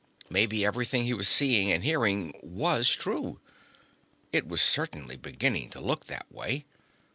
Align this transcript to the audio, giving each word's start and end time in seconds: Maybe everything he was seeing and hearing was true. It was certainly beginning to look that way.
Maybe 0.31 0.65
everything 0.65 1.05
he 1.05 1.13
was 1.13 1.27
seeing 1.29 1.71
and 1.71 1.83
hearing 1.83 2.33
was 2.41 2.89
true. 2.89 3.39
It 4.33 4.47
was 4.47 4.59
certainly 4.59 5.15
beginning 5.15 5.69
to 5.77 5.79
look 5.79 6.05
that 6.07 6.25
way. 6.31 6.65